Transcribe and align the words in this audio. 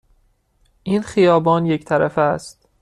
این 0.83 1.01
خیابان 1.01 1.65
یک 1.65 1.85
طرفه 1.85 2.21
است. 2.21 2.67